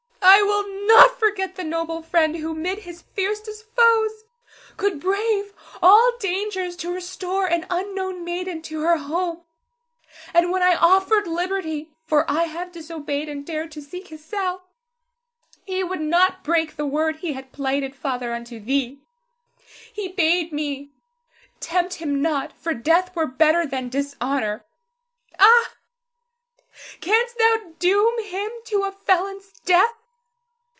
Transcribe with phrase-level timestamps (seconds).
[0.23, 4.23] I will not forget the noble friend who, 'mid his fiercest foes,
[4.75, 9.43] could brave all dangers to restore an unknown maiden to her home.
[10.33, 14.63] And when I offered liberty (for I have disobeyed and dared to seek his cell),
[15.65, 18.99] he would not break the word he had plighted, Father, unto thee.
[19.93, 20.89] He bade me
[21.59, 24.65] tempt him not, for death were better than dishonor.
[25.39, 25.73] Ah,
[26.99, 29.93] canst thou doom him to a felon's death?